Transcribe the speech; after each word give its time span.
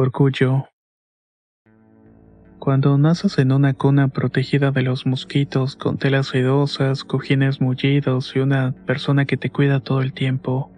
Orgullo. 0.00 0.68
Cuando 2.60 2.96
naces 2.98 3.36
en 3.38 3.50
una 3.50 3.74
cuna 3.74 4.06
protegida 4.06 4.70
de 4.70 4.82
los 4.82 5.06
mosquitos, 5.06 5.74
con 5.74 5.98
telas 5.98 6.28
sedosas, 6.28 7.02
cojines 7.02 7.60
mullidos 7.60 8.36
y 8.36 8.38
una 8.38 8.76
persona 8.86 9.24
que 9.24 9.36
te 9.36 9.50
cuida 9.50 9.80
todo 9.80 10.00
el 10.00 10.12
tiempo, 10.12 10.70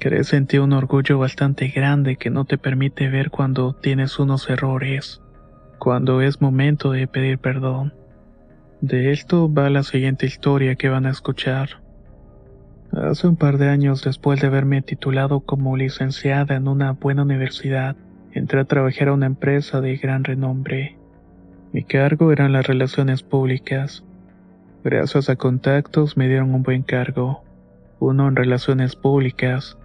crees 0.00 0.32
en 0.32 0.48
ti 0.48 0.58
un 0.58 0.72
orgullo 0.72 1.16
bastante 1.16 1.68
grande 1.68 2.16
que 2.16 2.30
no 2.30 2.44
te 2.44 2.58
permite 2.58 3.08
ver 3.08 3.30
cuando 3.30 3.72
tienes 3.72 4.18
unos 4.18 4.50
errores, 4.50 5.22
cuando 5.78 6.20
es 6.20 6.40
momento 6.40 6.90
de 6.90 7.06
pedir 7.06 7.38
perdón. 7.38 7.94
De 8.80 9.12
esto 9.12 9.48
va 9.48 9.70
la 9.70 9.84
siguiente 9.84 10.26
historia 10.26 10.74
que 10.74 10.88
van 10.88 11.06
a 11.06 11.10
escuchar. 11.10 11.84
Hace 12.90 13.28
un 13.28 13.36
par 13.36 13.58
de 13.58 13.68
años 13.68 14.02
después 14.02 14.40
de 14.40 14.48
haberme 14.48 14.82
titulado 14.82 15.38
como 15.38 15.76
licenciada 15.76 16.56
en 16.56 16.66
una 16.66 16.90
buena 16.90 17.22
universidad, 17.22 17.96
entré 18.36 18.60
a 18.60 18.64
trabajar 18.64 19.08
a 19.08 19.14
una 19.14 19.24
empresa 19.24 19.80
de 19.80 19.96
gran 19.96 20.22
renombre. 20.22 20.98
Mi 21.72 21.84
cargo 21.84 22.32
eran 22.32 22.52
las 22.52 22.66
relaciones 22.66 23.22
públicas. 23.22 24.04
Gracias 24.84 25.30
a 25.30 25.36
contactos 25.36 26.18
me 26.18 26.28
dieron 26.28 26.54
un 26.54 26.62
buen 26.62 26.82
cargo, 26.82 27.42
uno 27.98 28.28
en 28.28 28.36
relaciones 28.36 28.94
públicas. 28.94 29.78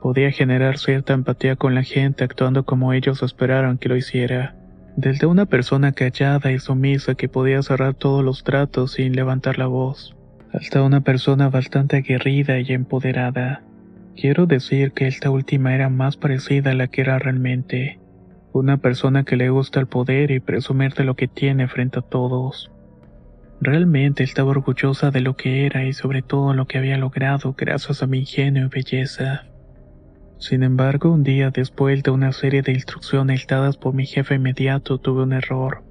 Podía 0.00 0.30
generar 0.30 0.78
cierta 0.78 1.14
empatía 1.14 1.56
con 1.56 1.74
la 1.74 1.82
gente 1.82 2.22
actuando 2.22 2.64
como 2.64 2.92
ellos 2.92 3.24
esperaron 3.24 3.76
que 3.76 3.88
lo 3.88 3.96
hiciera. 3.96 4.54
Desde 4.96 5.26
una 5.26 5.46
persona 5.46 5.90
callada 5.90 6.52
y 6.52 6.60
sumisa 6.60 7.16
que 7.16 7.28
podía 7.28 7.60
cerrar 7.62 7.94
todos 7.94 8.24
los 8.24 8.44
tratos 8.44 8.92
sin 8.92 9.16
levantar 9.16 9.58
la 9.58 9.66
voz, 9.66 10.14
hasta 10.52 10.82
una 10.82 11.00
persona 11.00 11.48
bastante 11.48 11.96
aguerrida 11.96 12.60
y 12.60 12.72
empoderada. 12.72 13.62
Quiero 14.20 14.44
decir 14.44 14.92
que 14.92 15.06
esta 15.06 15.30
última 15.30 15.74
era 15.74 15.88
más 15.88 16.18
parecida 16.18 16.72
a 16.72 16.74
la 16.74 16.88
que 16.88 17.00
era 17.00 17.18
realmente. 17.18 17.98
Una 18.52 18.76
persona 18.76 19.24
que 19.24 19.36
le 19.36 19.48
gusta 19.48 19.80
el 19.80 19.86
poder 19.86 20.30
y 20.30 20.40
presumir 20.40 20.92
de 20.92 21.04
lo 21.04 21.16
que 21.16 21.26
tiene 21.26 21.68
frente 21.68 22.00
a 22.00 22.02
todos. 22.02 22.70
Realmente 23.62 24.22
estaba 24.22 24.50
orgullosa 24.50 25.10
de 25.10 25.22
lo 25.22 25.36
que 25.36 25.64
era 25.64 25.86
y 25.86 25.94
sobre 25.94 26.20
todo 26.20 26.52
lo 26.52 26.66
que 26.66 26.76
había 26.76 26.98
logrado 26.98 27.54
gracias 27.56 28.02
a 28.02 28.06
mi 28.06 28.18
ingenio 28.18 28.66
y 28.66 28.68
belleza. 28.68 29.46
Sin 30.36 30.64
embargo, 30.64 31.10
un 31.10 31.22
día 31.22 31.50
después 31.50 32.02
de 32.02 32.10
una 32.10 32.32
serie 32.32 32.60
de 32.60 32.72
instrucciones 32.72 33.46
dadas 33.46 33.78
por 33.78 33.94
mi 33.94 34.04
jefe 34.04 34.34
inmediato 34.34 34.98
tuve 34.98 35.22
un 35.22 35.32
error. 35.32 35.82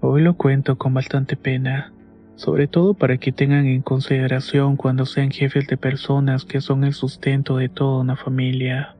Hoy 0.00 0.22
lo 0.22 0.38
cuento 0.38 0.78
con 0.78 0.94
bastante 0.94 1.36
pena, 1.36 1.92
sobre 2.36 2.68
todo 2.68 2.94
para 2.94 3.18
que 3.18 3.32
tengan 3.32 3.66
en 3.66 3.82
consideración 3.82 4.76
cuando 4.76 5.04
sean 5.06 5.30
jefes 5.30 5.66
de 5.66 5.76
personas 5.76 6.44
que 6.44 6.60
son 6.60 6.84
el 6.84 6.92
sustento 6.92 7.56
de 7.56 7.68
toda 7.68 8.00
una 8.00 8.16
familia. 8.16 8.94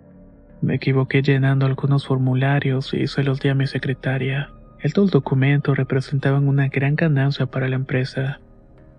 Me 0.60 0.74
equivoqué 0.74 1.22
llenando 1.22 1.66
algunos 1.66 2.06
formularios 2.06 2.92
y 2.92 3.06
se 3.06 3.22
los 3.22 3.40
di 3.40 3.50
a 3.50 3.54
mi 3.54 3.66
secretaria. 3.66 4.50
Estos 4.80 5.10
documentos 5.10 5.76
representaban 5.76 6.48
una 6.48 6.68
gran 6.68 6.96
ganancia 6.96 7.46
para 7.46 7.68
la 7.68 7.76
empresa. 7.76 8.40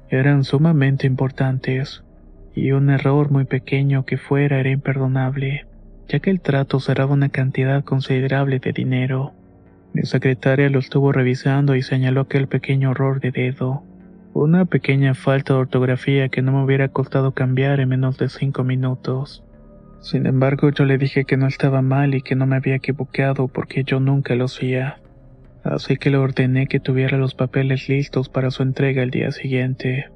Eran 0.09 0.43
sumamente 0.43 1.05
importantes, 1.05 2.03
y 2.55 2.71
un 2.71 2.89
error 2.89 3.29
muy 3.29 3.43
pequeño 3.43 4.05
que 4.05 4.17
fuera 4.17 4.59
era 4.59 4.69
imperdonable 4.69 5.65
ya 6.07 6.19
que 6.19 6.29
el 6.29 6.41
trato 6.41 6.79
cerraba 6.79 7.13
una 7.13 7.29
cantidad 7.29 7.83
considerable 7.83 8.59
de 8.59 8.71
dinero. 8.71 9.33
Mi 9.93 10.03
secretaria 10.03 10.69
lo 10.69 10.79
estuvo 10.79 11.11
revisando 11.11 11.75
y 11.75 11.81
señaló 11.81 12.21
aquel 12.21 12.47
pequeño 12.47 12.91
error 12.91 13.19
de 13.19 13.31
dedo, 13.31 13.83
una 14.43 14.65
pequeña 14.65 15.15
falta 15.15 15.53
de 15.53 15.59
ortografía 15.61 16.29
que 16.29 16.43
no 16.43 16.51
me 16.51 16.63
hubiera 16.63 16.89
costado 16.89 17.31
cambiar 17.31 17.79
en 17.79 17.89
menos 17.89 18.17
de 18.17 18.29
cinco 18.29 18.63
minutos. 18.63 19.43
Sin 19.99 20.27
embargo, 20.27 20.69
yo 20.69 20.85
le 20.85 20.99
dije 20.99 21.25
que 21.25 21.37
no 21.37 21.47
estaba 21.47 21.81
mal 21.81 22.13
y 22.13 22.21
que 22.21 22.35
no 22.35 22.45
me 22.45 22.55
había 22.55 22.75
equivocado 22.75 23.47
porque 23.47 23.83
yo 23.83 23.99
nunca 23.99 24.35
lo 24.35 24.45
hacía. 24.45 24.99
Así 25.63 25.97
que 25.97 26.11
le 26.11 26.17
ordené 26.17 26.67
que 26.67 26.79
tuviera 26.79 27.17
los 27.17 27.33
papeles 27.33 27.89
listos 27.89 28.29
para 28.29 28.51
su 28.51 28.61
entrega 28.61 29.01
el 29.01 29.09
día 29.09 29.31
siguiente. 29.31 30.11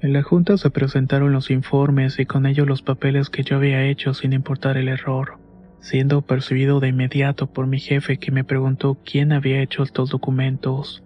En 0.00 0.12
la 0.12 0.22
junta 0.22 0.56
se 0.56 0.70
presentaron 0.70 1.32
los 1.32 1.50
informes 1.50 2.20
y 2.20 2.26
con 2.26 2.46
ellos 2.46 2.68
los 2.68 2.82
papeles 2.82 3.30
que 3.30 3.42
yo 3.42 3.56
había 3.56 3.84
hecho 3.84 4.14
sin 4.14 4.32
importar 4.32 4.76
el 4.76 4.88
error, 4.88 5.38
siendo 5.80 6.22
percibido 6.22 6.78
de 6.78 6.88
inmediato 6.88 7.48
por 7.48 7.66
mi 7.66 7.80
jefe 7.80 8.16
que 8.18 8.30
me 8.30 8.44
preguntó 8.44 8.96
quién 9.04 9.32
había 9.32 9.60
hecho 9.60 9.82
estos 9.82 10.08
documentos. 10.08 11.02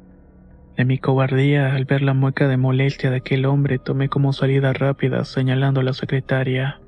De 0.76 0.84
mi 0.84 0.98
cobardía, 0.98 1.74
al 1.74 1.84
ver 1.84 2.02
la 2.02 2.14
mueca 2.14 2.48
de 2.48 2.56
molestia 2.56 3.10
de 3.10 3.18
aquel 3.18 3.46
hombre, 3.46 3.78
tomé 3.78 4.08
como 4.08 4.32
salida 4.32 4.72
rápida 4.72 5.24
señalando 5.24 5.80
a 5.80 5.84
la 5.84 5.92
secretaria. 5.92 6.80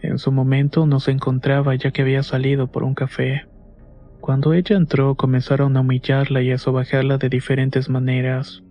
En 0.00 0.18
su 0.18 0.32
momento 0.32 0.84
no 0.86 0.98
se 0.98 1.12
encontraba 1.12 1.74
ya 1.76 1.92
que 1.92 2.02
había 2.02 2.24
salido 2.24 2.66
por 2.66 2.82
un 2.82 2.94
café. 2.94 3.46
Cuando 4.20 4.52
ella 4.52 4.76
entró 4.76 5.14
comenzaron 5.14 5.76
a 5.76 5.80
humillarla 5.80 6.42
y 6.42 6.50
a 6.50 6.58
sobajarla 6.58 7.18
de 7.18 7.28
diferentes 7.28 7.88
maneras. 7.88 8.64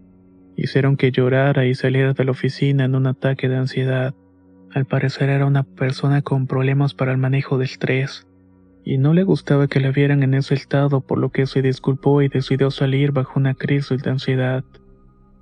Hicieron 0.58 0.98
que 0.98 1.12
llorara 1.12 1.66
y 1.66 1.74
saliera 1.74 2.14
de 2.14 2.26
la 2.26 2.32
oficina 2.32 2.84
en 2.84 2.96
un 2.96 3.08
ataque 3.08 3.48
de 3.48 3.56
ansiedad. 3.56 4.14
Al 4.74 4.86
parecer 4.86 5.30
era 5.30 5.46
una 5.46 5.64
persona 5.64 6.22
con 6.22 6.48
problemas 6.48 6.94
para 6.94 7.14
el 7.14 7.18
manejo 7.18 7.58
del 7.58 7.70
estrés, 7.70 8.27
y 8.90 8.98
no 8.98 9.14
le 9.14 9.24
gustaba 9.24 9.68
que 9.68 9.82
la 9.82 9.92
vieran 9.92 10.24
en 10.24 10.34
ese 10.34 10.54
estado 10.54 11.02
por 11.02 11.18
lo 11.18 11.30
que 11.30 11.46
se 11.46 11.62
disculpó 11.62 12.22
y 12.22 12.30
decidió 12.30 12.72
salir 12.72 13.12
bajo 13.12 13.38
una 13.38 13.54
crisis 13.54 14.02
de 14.02 14.12
ansiedad. 14.12 14.64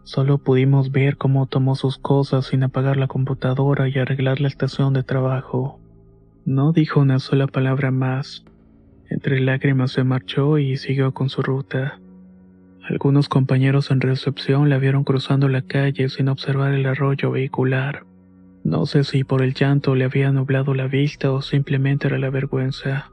Solo 0.04 0.40
pudimos 0.40 0.92
ver 0.92 1.16
cómo 1.18 1.46
tomó 1.46 1.76
sus 1.76 2.00
cosas 2.00 2.48
sin 2.48 2.64
apagar 2.64 2.98
la 2.98 3.06
computadora 3.06 3.88
y 3.88 4.00
arreglar 4.00 4.42
la 4.42 4.48
estación 4.48 4.94
de 4.94 5.04
trabajo. 5.04 5.80
No 6.44 6.72
dijo 6.72 7.00
una 7.00 7.20
sola 7.20 7.46
palabra 7.46 7.92
más. 7.92 8.44
Entre 9.12 9.40
lágrimas 9.40 9.92
se 9.92 10.04
marchó 10.04 10.58
y 10.58 10.78
siguió 10.78 11.14
con 11.14 11.30
su 11.30 11.44
ruta. 11.44 12.00
Algunos 12.90 13.30
compañeros 13.30 13.92
en 13.92 14.02
recepción 14.02 14.72
la 14.72 14.80
vieron 14.80 15.04
cruzando 15.04 15.50
la 15.50 15.62
calle 15.62 16.10
sin 16.10 16.30
observar 16.30 16.74
el 16.74 16.88
arroyo 16.88 17.30
vehicular. 17.30 18.08
No 18.64 18.88
sé 18.88 19.04
si 19.04 19.24
por 19.24 19.44
el 19.44 19.54
llanto 19.54 19.94
le 19.94 20.06
había 20.06 20.32
nublado 20.32 20.74
la 20.74 20.88
vista 20.88 21.32
o 21.32 21.44
simplemente 21.44 22.08
era 22.08 22.18
la 22.18 22.32
vergüenza, 22.32 23.12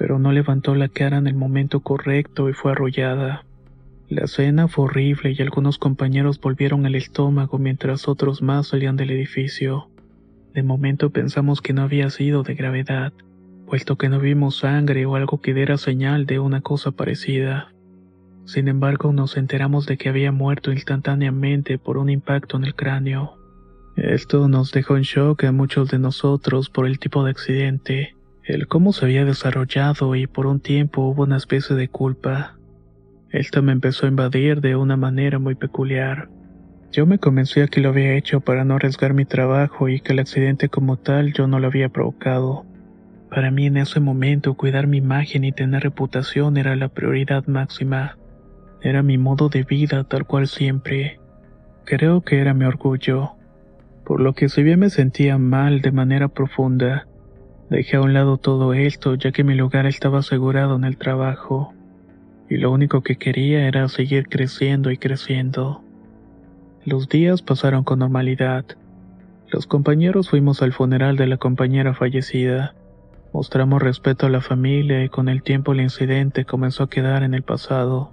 pero 0.00 0.18
no 0.18 0.32
levantó 0.32 0.74
la 0.74 0.88
cara 0.88 1.18
en 1.18 1.26
el 1.26 1.34
momento 1.34 1.80
correcto 1.80 2.48
y 2.48 2.54
fue 2.54 2.72
arrollada. 2.72 3.44
La 4.08 4.22
escena 4.22 4.66
fue 4.66 4.86
horrible 4.86 5.34
y 5.36 5.42
algunos 5.42 5.76
compañeros 5.76 6.40
volvieron 6.40 6.86
el 6.86 6.94
estómago 6.94 7.58
mientras 7.58 8.08
otros 8.08 8.40
más 8.40 8.68
salían 8.68 8.96
del 8.96 9.10
edificio. 9.10 9.90
De 10.54 10.62
momento 10.62 11.10
pensamos 11.10 11.60
que 11.60 11.74
no 11.74 11.82
había 11.82 12.08
sido 12.08 12.42
de 12.42 12.54
gravedad, 12.54 13.12
puesto 13.66 13.98
que 13.98 14.08
no 14.08 14.20
vimos 14.20 14.56
sangre 14.60 15.04
o 15.04 15.16
algo 15.16 15.42
que 15.42 15.52
diera 15.52 15.76
señal 15.76 16.24
de 16.24 16.38
una 16.38 16.62
cosa 16.62 16.92
parecida. 16.92 17.74
Sin 18.46 18.68
embargo, 18.68 19.12
nos 19.12 19.36
enteramos 19.36 19.84
de 19.84 19.98
que 19.98 20.08
había 20.08 20.32
muerto 20.32 20.72
instantáneamente 20.72 21.76
por 21.76 21.98
un 21.98 22.08
impacto 22.08 22.56
en 22.56 22.64
el 22.64 22.74
cráneo. 22.74 23.36
Esto 23.96 24.48
nos 24.48 24.72
dejó 24.72 24.96
en 24.96 25.02
shock 25.02 25.44
a 25.44 25.52
muchos 25.52 25.90
de 25.90 25.98
nosotros 25.98 26.70
por 26.70 26.86
el 26.86 26.98
tipo 26.98 27.22
de 27.22 27.32
accidente, 27.32 28.14
el 28.50 28.66
cómo 28.66 28.92
se 28.92 29.04
había 29.04 29.24
desarrollado 29.24 30.14
y 30.14 30.26
por 30.26 30.46
un 30.46 30.60
tiempo 30.60 31.02
hubo 31.02 31.22
una 31.22 31.36
especie 31.36 31.76
de 31.76 31.88
culpa. 31.88 32.56
Esta 33.30 33.62
me 33.62 33.72
empezó 33.72 34.06
a 34.06 34.08
invadir 34.08 34.60
de 34.60 34.76
una 34.76 34.96
manera 34.96 35.38
muy 35.38 35.54
peculiar. 35.54 36.28
Yo 36.90 37.06
me 37.06 37.18
convencí 37.18 37.60
a 37.60 37.68
que 37.68 37.80
lo 37.80 37.90
había 37.90 38.16
hecho 38.16 38.40
para 38.40 38.64
no 38.64 38.74
arriesgar 38.74 39.14
mi 39.14 39.24
trabajo 39.24 39.88
y 39.88 40.00
que 40.00 40.12
el 40.12 40.18
accidente 40.18 40.68
como 40.68 40.96
tal 40.96 41.32
yo 41.32 41.46
no 41.46 41.60
lo 41.60 41.68
había 41.68 41.88
provocado. 41.88 42.66
Para 43.30 43.52
mí 43.52 43.66
en 43.66 43.76
ese 43.76 44.00
momento 44.00 44.54
cuidar 44.54 44.88
mi 44.88 44.96
imagen 44.96 45.44
y 45.44 45.52
tener 45.52 45.84
reputación 45.84 46.56
era 46.56 46.74
la 46.74 46.88
prioridad 46.88 47.46
máxima. 47.46 48.18
Era 48.82 49.04
mi 49.04 49.18
modo 49.18 49.48
de 49.48 49.62
vida 49.62 50.02
tal 50.02 50.26
cual 50.26 50.48
siempre. 50.48 51.20
Creo 51.84 52.22
que 52.22 52.40
era 52.40 52.54
mi 52.54 52.64
orgullo. 52.64 53.32
Por 54.04 54.20
lo 54.20 54.32
que 54.32 54.48
si 54.48 54.64
bien 54.64 54.80
me 54.80 54.90
sentía 54.90 55.38
mal 55.38 55.82
de 55.82 55.92
manera 55.92 56.26
profunda, 56.26 57.06
dejé 57.70 57.96
a 57.96 58.02
un 58.02 58.12
lado 58.12 58.36
todo 58.36 58.74
esto 58.74 59.14
ya 59.14 59.32
que 59.32 59.44
mi 59.44 59.54
lugar 59.54 59.86
estaba 59.86 60.18
asegurado 60.18 60.76
en 60.76 60.84
el 60.84 60.96
trabajo. 60.96 61.72
Y 62.48 62.56
lo 62.56 62.72
único 62.72 63.02
que 63.02 63.16
quería 63.16 63.66
era 63.66 63.88
seguir 63.88 64.28
creciendo 64.28 64.90
y 64.90 64.98
creciendo. 64.98 65.82
Los 66.84 67.08
días 67.08 67.42
pasaron 67.42 67.84
con 67.84 68.00
normalidad. 68.00 68.64
Los 69.48 69.66
compañeros 69.66 70.30
fuimos 70.30 70.62
al 70.62 70.72
funeral 70.72 71.16
de 71.16 71.28
la 71.28 71.36
compañera 71.36 71.94
fallecida. 71.94 72.74
Mostramos 73.32 73.80
respeto 73.80 74.26
a 74.26 74.30
la 74.30 74.40
familia 74.40 75.04
y 75.04 75.08
con 75.08 75.28
el 75.28 75.42
tiempo 75.42 75.72
el 75.72 75.80
incidente 75.80 76.44
comenzó 76.44 76.84
a 76.84 76.90
quedar 76.90 77.22
en 77.22 77.34
el 77.34 77.42
pasado. 77.42 78.12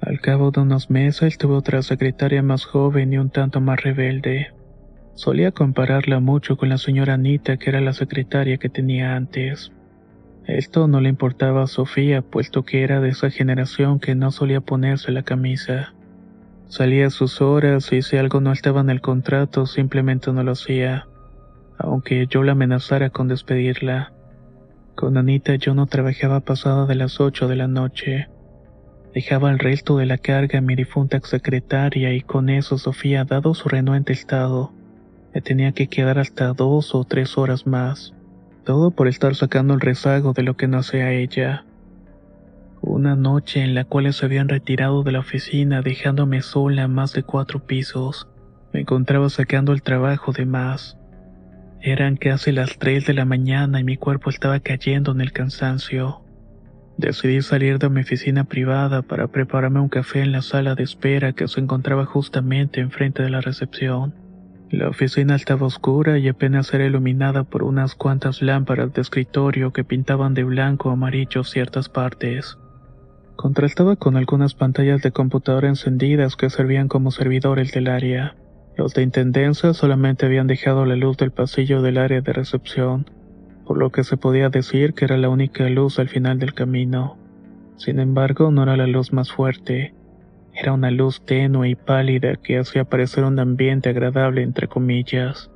Al 0.00 0.20
cabo 0.20 0.52
de 0.52 0.60
unos 0.60 0.90
meses 0.90 1.36
tuve 1.38 1.54
otra 1.54 1.82
secretaria 1.82 2.42
más 2.42 2.64
joven 2.64 3.12
y 3.12 3.18
un 3.18 3.30
tanto 3.30 3.60
más 3.60 3.82
rebelde. 3.82 4.55
Solía 5.16 5.50
compararla 5.50 6.20
mucho 6.20 6.58
con 6.58 6.68
la 6.68 6.76
señora 6.76 7.14
Anita, 7.14 7.56
que 7.56 7.70
era 7.70 7.80
la 7.80 7.94
secretaria 7.94 8.58
que 8.58 8.68
tenía 8.68 9.16
antes. 9.16 9.72
Esto 10.46 10.88
no 10.88 11.00
le 11.00 11.08
importaba 11.08 11.62
a 11.62 11.66
Sofía, 11.66 12.20
puesto 12.20 12.64
que 12.64 12.82
era 12.82 13.00
de 13.00 13.08
esa 13.08 13.30
generación 13.30 13.98
que 13.98 14.14
no 14.14 14.30
solía 14.30 14.60
ponerse 14.60 15.12
la 15.12 15.22
camisa. 15.22 15.94
Salía 16.68 17.06
a 17.06 17.10
sus 17.10 17.40
horas 17.40 17.90
y 17.94 18.02
si 18.02 18.18
algo 18.18 18.42
no 18.42 18.52
estaba 18.52 18.82
en 18.82 18.90
el 18.90 19.00
contrato 19.00 19.64
simplemente 19.64 20.30
no 20.34 20.42
lo 20.42 20.52
hacía, 20.52 21.08
aunque 21.78 22.26
yo 22.26 22.42
la 22.42 22.52
amenazara 22.52 23.08
con 23.08 23.26
despedirla. 23.26 24.12
Con 24.96 25.16
Anita 25.16 25.54
yo 25.54 25.74
no 25.74 25.86
trabajaba 25.86 26.40
pasada 26.40 26.84
de 26.84 26.94
las 26.94 27.20
ocho 27.20 27.48
de 27.48 27.56
la 27.56 27.68
noche. 27.68 28.28
Dejaba 29.14 29.50
el 29.50 29.58
resto 29.58 29.96
de 29.96 30.04
la 30.04 30.18
carga 30.18 30.58
a 30.58 30.62
mi 30.62 30.76
difunta 30.76 31.18
secretaria 31.22 32.12
y 32.12 32.20
con 32.20 32.50
eso 32.50 32.76
Sofía, 32.76 33.24
dado 33.24 33.54
su 33.54 33.70
renuente 33.70 34.12
estado, 34.12 34.75
me 35.36 35.42
tenía 35.42 35.72
que 35.72 35.88
quedar 35.88 36.18
hasta 36.18 36.54
dos 36.54 36.94
o 36.94 37.04
tres 37.04 37.36
horas 37.36 37.66
más. 37.66 38.14
Todo 38.64 38.90
por 38.90 39.06
estar 39.06 39.34
sacando 39.34 39.74
el 39.74 39.82
rezago 39.82 40.32
de 40.32 40.42
lo 40.42 40.56
que 40.56 40.66
no 40.66 40.78
a 40.78 41.12
ella. 41.12 41.66
Una 42.80 43.16
noche 43.16 43.60
en 43.60 43.74
la 43.74 43.84
cual 43.84 44.10
se 44.14 44.24
habían 44.24 44.48
retirado 44.48 45.02
de 45.02 45.12
la 45.12 45.18
oficina 45.18 45.82
dejándome 45.82 46.40
sola 46.40 46.84
a 46.84 46.88
más 46.88 47.12
de 47.12 47.22
cuatro 47.22 47.66
pisos, 47.66 48.26
me 48.72 48.80
encontraba 48.80 49.28
sacando 49.28 49.74
el 49.74 49.82
trabajo 49.82 50.32
de 50.32 50.46
más. 50.46 50.96
Eran 51.82 52.16
casi 52.16 52.50
las 52.50 52.78
tres 52.78 53.04
de 53.04 53.12
la 53.12 53.26
mañana 53.26 53.78
y 53.78 53.84
mi 53.84 53.98
cuerpo 53.98 54.30
estaba 54.30 54.60
cayendo 54.60 55.12
en 55.12 55.20
el 55.20 55.32
cansancio. 55.32 56.22
Decidí 56.96 57.42
salir 57.42 57.78
de 57.78 57.90
mi 57.90 58.00
oficina 58.00 58.44
privada 58.44 59.02
para 59.02 59.26
prepararme 59.26 59.80
un 59.80 59.90
café 59.90 60.22
en 60.22 60.32
la 60.32 60.40
sala 60.40 60.74
de 60.74 60.84
espera 60.84 61.34
que 61.34 61.46
se 61.46 61.60
encontraba 61.60 62.06
justamente 62.06 62.80
enfrente 62.80 63.22
de 63.22 63.28
la 63.28 63.42
recepción. 63.42 64.24
La 64.70 64.88
oficina 64.88 65.36
estaba 65.36 65.66
oscura 65.66 66.18
y 66.18 66.26
apenas 66.26 66.74
era 66.74 66.86
iluminada 66.86 67.44
por 67.44 67.62
unas 67.62 67.94
cuantas 67.94 68.42
lámparas 68.42 68.92
de 68.92 69.00
escritorio 69.00 69.72
que 69.72 69.84
pintaban 69.84 70.34
de 70.34 70.42
blanco 70.42 70.88
o 70.88 70.92
amarillo 70.92 71.44
ciertas 71.44 71.88
partes. 71.88 72.58
Contrastaba 73.36 73.94
con 73.94 74.16
algunas 74.16 74.54
pantallas 74.54 75.02
de 75.02 75.12
computadora 75.12 75.68
encendidas 75.68 76.34
que 76.34 76.50
servían 76.50 76.88
como 76.88 77.12
servidores 77.12 77.70
del 77.70 77.86
área. 77.86 78.34
Los 78.76 78.92
de 78.94 79.02
intendencia 79.02 79.72
solamente 79.72 80.26
habían 80.26 80.48
dejado 80.48 80.84
la 80.84 80.96
luz 80.96 81.16
del 81.16 81.30
pasillo 81.30 81.80
del 81.80 81.98
área 81.98 82.20
de 82.20 82.32
recepción, 82.32 83.08
por 83.66 83.78
lo 83.78 83.90
que 83.90 84.02
se 84.02 84.16
podía 84.16 84.48
decir 84.48 84.94
que 84.94 85.04
era 85.04 85.16
la 85.16 85.28
única 85.28 85.68
luz 85.68 86.00
al 86.00 86.08
final 86.08 86.40
del 86.40 86.54
camino. 86.54 87.18
Sin 87.76 88.00
embargo, 88.00 88.50
no 88.50 88.64
era 88.64 88.76
la 88.76 88.86
luz 88.88 89.12
más 89.12 89.30
fuerte. 89.30 89.94
Era 90.58 90.72
una 90.72 90.90
luz 90.90 91.22
tenue 91.22 91.68
y 91.68 91.74
pálida 91.74 92.36
que 92.36 92.58
hacía 92.58 92.84
parecer 92.84 93.24
un 93.24 93.38
ambiente 93.38 93.90
agradable 93.90 94.42
entre 94.42 94.68
comillas. 94.68 95.50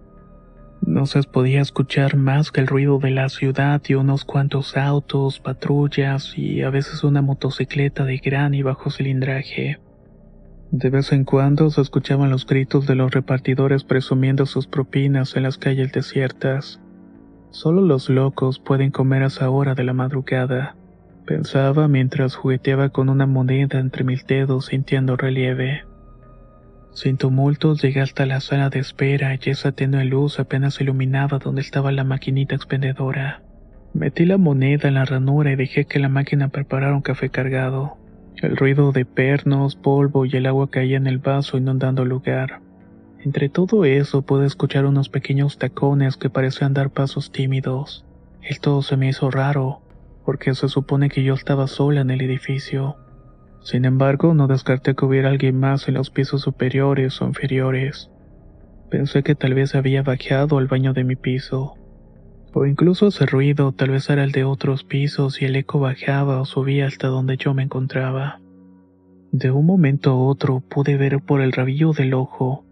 No 0.83 1.07
se 1.07 1.23
podía 1.23 1.63
escuchar 1.63 2.17
más 2.17 2.51
que 2.51 2.61
el 2.61 2.67
ruido 2.67 2.99
de 2.99 3.11
la 3.11 3.31
ciudad 3.31 3.81
y 3.89 3.95
unos 3.95 4.27
cuantos 4.27 4.77
autos, 4.77 5.41
patrullas 5.41 6.37
y 6.37 6.61
a 6.61 6.69
veces 6.69 7.03
una 7.03 7.23
motocicleta 7.23 8.05
de 8.05 8.19
gran 8.19 8.53
y 8.53 8.63
bajo 8.63 8.91
cilindraje. 8.91 9.79
De 10.71 10.91
vez 10.91 11.13
en 11.13 11.25
cuando 11.25 11.71
se 11.71 11.81
escuchaban 11.81 12.29
los 12.29 12.47
gritos 12.47 12.87
de 12.87 12.95
los 12.95 13.11
repartidores 13.11 13.85
presumiendo 13.85 14.45
sus 14.45 14.67
propinas 14.67 15.35
en 15.35 15.45
las 15.45 15.57
calles 15.57 15.93
desiertas. 15.93 16.79
Solo 17.51 17.81
los 17.81 18.11
locos 18.11 18.61
pueden 18.61 18.91
comer 18.91 19.23
a 19.23 19.27
esa 19.27 19.49
hora 19.49 19.75
de 19.75 19.85
la 19.85 19.95
madrugada, 19.95 20.77
pensaba 21.31 21.87
mientras 21.87 22.35
jugueteaba 22.35 22.89
con 22.89 23.09
una 23.09 23.25
moneda 23.25 23.79
entre 23.79 24.03
mis 24.03 24.27
dedos 24.27 24.67
sintiendo 24.67 25.17
relieve. 25.17 25.85
Sin 26.93 27.19
tumultos 27.19 27.81
llegué 27.81 28.01
hasta 28.01 28.27
la 28.27 28.41
sala 28.41 28.69
de 28.69 28.81
espera 28.81 29.39
y 29.41 29.51
esa 29.51 29.71
tenue 29.71 30.05
luz 30.05 30.41
apenas 30.41 30.81
iluminaba 30.81 31.39
donde 31.39 31.61
estaba 31.61 31.93
la 31.93 32.03
maquinita 32.03 32.57
expendedora. 32.57 33.45
Metí 33.95 34.27
la 34.27 34.39
moneda 34.39 34.89
en 34.89 34.95
la 34.95 35.05
ranura 35.05 35.53
y 35.53 35.55
dejé 35.55 35.85
que 35.85 36.01
la 36.01 36.09
máquina 36.09 36.49
preparara 36.49 36.97
un 36.97 37.01
café 37.01 37.31
cargado. 37.31 37.97
El 38.43 38.57
ruido 38.57 38.91
de 38.91 39.05
pernos, 39.05 39.77
polvo 39.77 40.27
y 40.27 40.35
el 40.35 40.47
agua 40.47 40.69
caía 40.69 40.97
en 40.97 41.07
el 41.07 41.19
vaso 41.19 41.59
inundando 41.59 42.03
el 42.03 42.09
lugar. 42.09 42.59
Entre 43.21 43.49
todo 43.49 43.85
eso 43.85 44.23
pude 44.23 44.47
escuchar 44.47 44.85
unos 44.85 45.09
pequeños 45.09 45.59
tacones 45.59 46.17
que 46.17 46.29
parecían 46.29 46.75
dar 46.75 46.91
pasos 46.91 47.31
tímidos. 47.31 48.05
Esto 48.43 48.83
se 48.83 48.97
me 48.97 49.11
hizo 49.11 49.31
raro, 49.31 49.83
porque 50.25 50.55
se 50.55 50.69
supone 50.69 51.09
que 51.09 51.23
yo 51.23 51.35
estaba 51.35 51.67
sola 51.67 52.01
en 52.01 52.11
el 52.11 52.21
edificio. 52.21 52.97
Sin 53.63 53.85
embargo, 53.85 54.35
no 54.35 54.47
descarté 54.47 54.95
que 54.95 55.05
hubiera 55.05 55.29
alguien 55.29 55.59
más 55.59 55.89
en 55.89 55.95
los 55.95 56.11
pisos 56.11 56.43
superiores 56.43 57.21
o 57.21 57.27
inferiores. 57.27 58.11
Pensé 58.91 59.23
que 59.23 59.35
tal 59.35 59.55
vez 59.55 59.75
había 59.75 60.03
bajado 60.03 60.59
al 60.59 60.67
baño 60.67 60.93
de 60.93 61.05
mi 61.05 61.17
piso. 61.17 61.75
O 62.53 62.67
incluso 62.67 63.09
ese 63.09 63.27
ruido 63.27 63.73
tal 63.73 63.91
vez 63.91 64.11
era 64.11 64.25
el 64.25 64.33
de 64.33 64.45
otros 64.45 64.83
pisos 64.83 65.41
y 65.41 65.45
el 65.45 65.57
eco 65.57 65.79
bajaba 65.79 66.41
o 66.41 66.45
subía 66.45 66.87
hasta 66.87 67.09
donde 67.09 67.37
yo 67.37 67.55
me 67.55 67.63
encontraba. 67.63 68.41
De 69.31 69.51
un 69.51 69.67
momento 69.67 70.11
a 70.11 70.17
otro 70.17 70.61
pude 70.61 70.97
ver 70.97 71.21
por 71.21 71.41
el 71.41 71.53
rabillo 71.53 71.93
del 71.93 72.15
ojo 72.15 72.65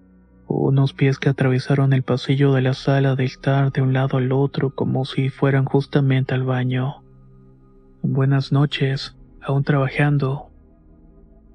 unos 0.48 0.94
pies 0.94 1.18
que 1.18 1.28
atravesaron 1.28 1.92
el 1.92 2.02
pasillo 2.02 2.52
de 2.52 2.62
la 2.62 2.74
sala 2.74 3.16
de 3.16 3.24
estar 3.24 3.70
de 3.70 3.82
un 3.82 3.92
lado 3.92 4.16
al 4.16 4.32
otro 4.32 4.74
como 4.74 5.04
si 5.04 5.28
fueran 5.28 5.64
justamente 5.64 6.34
al 6.34 6.44
baño. 6.44 7.02
Buenas 8.02 8.52
noches, 8.52 9.16
aún 9.40 9.64
trabajando, 9.64 10.48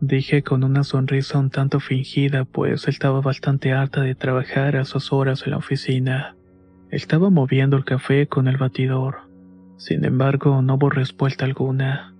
Dije 0.05 0.43
con 0.43 0.65
una 0.65 0.83
sonrisa 0.83 1.39
un 1.39 1.49
tanto 1.49 1.79
fingida, 1.79 2.43
pues 2.43 2.89
estaba 2.89 3.21
bastante 3.21 3.71
harta 3.71 4.01
de 4.01 4.15
trabajar 4.15 4.75
a 4.75 4.81
esas 4.81 5.13
horas 5.13 5.43
en 5.45 5.51
la 5.51 5.57
oficina. 5.57 6.35
Estaba 6.91 7.29
moviendo 7.29 7.77
el 7.77 7.85
café 7.85 8.27
con 8.27 8.49
el 8.49 8.57
batidor. 8.57 9.19
Sin 9.77 10.03
embargo, 10.03 10.61
no 10.61 10.73
hubo 10.73 10.89
respuesta 10.89 11.45
alguna. 11.45 12.13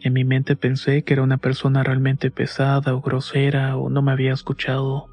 En 0.00 0.14
mi 0.14 0.24
mente 0.24 0.56
pensé 0.56 1.02
que 1.02 1.12
era 1.12 1.22
una 1.22 1.36
persona 1.36 1.82
realmente 1.82 2.30
pesada 2.30 2.94
o 2.94 3.02
grosera 3.02 3.76
o 3.76 3.90
no 3.90 4.00
me 4.00 4.12
había 4.12 4.32
escuchado. 4.32 5.10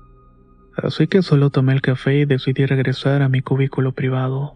Así 0.77 1.07
que 1.07 1.23
solo 1.23 1.49
tomé 1.49 1.73
el 1.73 1.81
café 1.81 2.19
y 2.19 2.25
decidí 2.25 2.65
regresar 2.65 3.21
a 3.21 3.27
mi 3.27 3.41
cubículo 3.41 3.91
privado. 3.91 4.55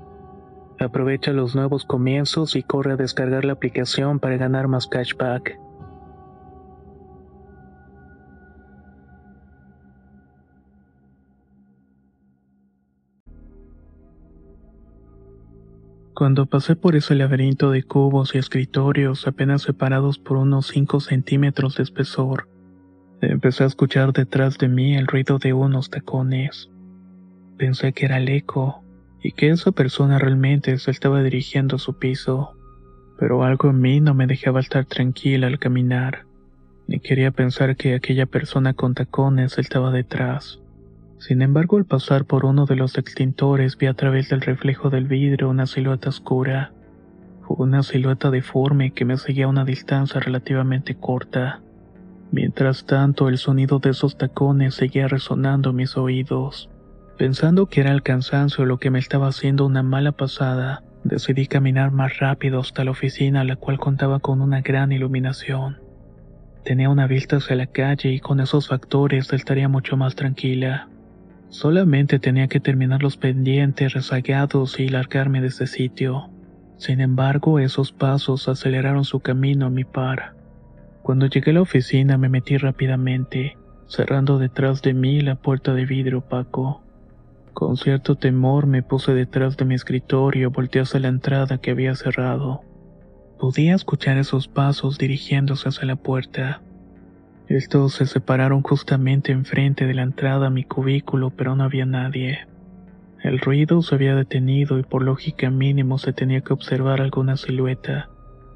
Aprovecha 0.81 1.31
los 1.31 1.53
nuevos 1.53 1.85
comienzos 1.85 2.55
y 2.55 2.63
corre 2.63 2.93
a 2.93 2.95
descargar 2.95 3.45
la 3.45 3.53
aplicación 3.53 4.19
para 4.19 4.37
ganar 4.37 4.67
más 4.67 4.87
cashback. 4.87 5.59
Cuando 16.15 16.47
pasé 16.47 16.75
por 16.75 16.95
ese 16.95 17.13
laberinto 17.13 17.69
de 17.69 17.83
cubos 17.83 18.33
y 18.33 18.39
escritorios 18.39 19.27
apenas 19.27 19.61
separados 19.61 20.17
por 20.17 20.37
unos 20.37 20.65
5 20.69 20.99
centímetros 20.99 21.75
de 21.75 21.83
espesor, 21.83 22.47
empecé 23.21 23.65
a 23.65 23.67
escuchar 23.67 24.13
detrás 24.13 24.57
de 24.57 24.67
mí 24.67 24.95
el 24.95 25.05
ruido 25.05 25.37
de 25.37 25.53
unos 25.53 25.91
tacones. 25.91 26.71
Pensé 27.57 27.93
que 27.93 28.05
era 28.05 28.17
el 28.17 28.29
eco 28.29 28.83
y 29.21 29.33
que 29.33 29.49
esa 29.49 29.71
persona 29.71 30.19
realmente 30.19 30.77
se 30.77 30.91
estaba 30.91 31.21
dirigiendo 31.21 31.75
a 31.75 31.79
su 31.79 31.97
piso, 31.97 32.55
pero 33.19 33.43
algo 33.43 33.69
en 33.69 33.79
mí 33.79 33.99
no 34.01 34.13
me 34.13 34.27
dejaba 34.27 34.59
estar 34.59 34.85
tranquila 34.85 35.47
al 35.47 35.59
caminar, 35.59 36.25
ni 36.87 36.99
quería 36.99 37.31
pensar 37.31 37.75
que 37.75 37.93
aquella 37.93 38.25
persona 38.25 38.73
con 38.73 38.95
tacones 38.95 39.57
estaba 39.57 39.91
detrás. 39.91 40.59
Sin 41.19 41.43
embargo, 41.43 41.77
al 41.77 41.85
pasar 41.85 42.25
por 42.25 42.45
uno 42.45 42.65
de 42.65 42.75
los 42.75 42.97
extintores 42.97 43.77
vi 43.77 43.85
a 43.85 43.93
través 43.93 44.29
del 44.29 44.41
reflejo 44.41 44.89
del 44.89 45.05
vidrio 45.05 45.49
una 45.49 45.67
silueta 45.67 46.09
oscura, 46.09 46.73
una 47.47 47.83
silueta 47.83 48.31
deforme 48.31 48.91
que 48.91 49.05
me 49.05 49.17
seguía 49.17 49.45
a 49.45 49.49
una 49.49 49.65
distancia 49.65 50.19
relativamente 50.19 50.95
corta. 50.95 51.61
Mientras 52.31 52.85
tanto, 52.85 53.29
el 53.29 53.37
sonido 53.37 53.79
de 53.79 53.91
esos 53.91 54.17
tacones 54.17 54.75
seguía 54.75 55.07
resonando 55.07 55.71
en 55.71 55.75
mis 55.75 55.97
oídos. 55.97 56.69
Pensando 57.17 57.67
que 57.67 57.81
era 57.81 57.91
el 57.91 58.01
cansancio 58.01 58.65
lo 58.65 58.77
que 58.77 58.89
me 58.89 58.99
estaba 58.99 59.27
haciendo 59.27 59.65
una 59.65 59.83
mala 59.83 60.11
pasada, 60.11 60.83
decidí 61.03 61.47
caminar 61.47 61.91
más 61.91 62.19
rápido 62.19 62.59
hasta 62.59 62.83
la 62.83 62.91
oficina, 62.91 63.43
la 63.43 63.55
cual 63.55 63.79
contaba 63.79 64.19
con 64.19 64.41
una 64.41 64.61
gran 64.61 64.91
iluminación. 64.91 65.77
Tenía 66.63 66.89
una 66.89 67.07
vista 67.07 67.37
hacia 67.37 67.55
la 67.55 67.67
calle 67.67 68.11
y 68.11 68.19
con 68.19 68.39
esos 68.39 68.67
factores 68.67 69.33
estaría 69.33 69.67
mucho 69.67 69.97
más 69.97 70.15
tranquila. 70.15 70.89
Solamente 71.49 72.19
tenía 72.19 72.47
que 72.47 72.59
terminar 72.59 73.01
los 73.01 73.17
pendientes 73.17 73.93
rezagados 73.93 74.79
y 74.79 74.87
largarme 74.87 75.41
de 75.41 75.47
ese 75.47 75.67
sitio. 75.67 76.29
Sin 76.77 77.01
embargo, 77.01 77.59
esos 77.59 77.91
pasos 77.91 78.47
aceleraron 78.47 79.05
su 79.05 79.19
camino 79.19 79.65
a 79.65 79.69
mi 79.69 79.83
par. 79.83 80.33
Cuando 81.01 81.25
llegué 81.25 81.51
a 81.51 81.55
la 81.55 81.61
oficina 81.61 82.17
me 82.17 82.29
metí 82.29 82.57
rápidamente, 82.57 83.57
cerrando 83.87 84.37
detrás 84.37 84.81
de 84.81 84.93
mí 84.93 85.19
la 85.21 85.35
puerta 85.35 85.73
de 85.73 85.85
vidrio 85.85 86.19
opaco. 86.19 86.83
Con 87.53 87.75
cierto 87.77 88.15
temor 88.15 88.65
me 88.65 88.81
puse 88.81 89.13
detrás 89.13 89.57
de 89.57 89.65
mi 89.65 89.75
escritorio 89.75 90.51
volteé 90.51 90.81
hacia 90.81 90.99
la 90.99 91.09
entrada 91.09 91.57
que 91.57 91.71
había 91.71 91.95
cerrado. 91.95 92.61
Podía 93.39 93.75
escuchar 93.75 94.17
esos 94.17 94.47
pasos 94.47 94.97
dirigiéndose 94.97 95.67
hacia 95.67 95.85
la 95.85 95.95
puerta. 95.95 96.61
Estos 97.47 97.95
se 97.95 98.05
separaron 98.05 98.61
justamente 98.61 99.31
enfrente 99.31 99.85
de 99.85 99.93
la 99.93 100.03
entrada 100.03 100.47
a 100.47 100.51
mi 100.51 100.63
cubículo, 100.63 101.31
pero 101.31 101.55
no 101.55 101.63
había 101.63 101.85
nadie. 101.85 102.47
El 103.21 103.39
ruido 103.39 103.81
se 103.81 103.95
había 103.95 104.15
detenido 104.15 104.79
y 104.79 104.83
por 104.83 105.03
lógica 105.03 105.49
mínimo 105.49 105.97
se 105.97 106.13
tenía 106.13 106.41
que 106.41 106.53
observar 106.53 107.01
alguna 107.01 107.35
silueta, 107.35 108.09